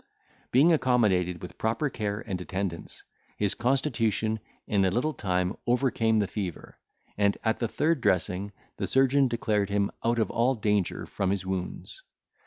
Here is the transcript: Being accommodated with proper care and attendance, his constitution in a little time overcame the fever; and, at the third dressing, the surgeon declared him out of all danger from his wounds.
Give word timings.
Being 0.51 0.73
accommodated 0.73 1.43
with 1.43 1.59
proper 1.59 1.87
care 1.87 2.21
and 2.21 2.41
attendance, 2.41 3.03
his 3.37 3.53
constitution 3.53 4.39
in 4.65 4.83
a 4.83 4.89
little 4.89 5.13
time 5.13 5.55
overcame 5.67 6.17
the 6.17 6.25
fever; 6.25 6.79
and, 7.19 7.37
at 7.43 7.59
the 7.59 7.67
third 7.67 8.01
dressing, 8.01 8.51
the 8.77 8.87
surgeon 8.87 9.27
declared 9.27 9.69
him 9.69 9.91
out 10.03 10.17
of 10.17 10.31
all 10.31 10.55
danger 10.55 11.05
from 11.05 11.29
his 11.29 11.45
wounds. 11.45 12.01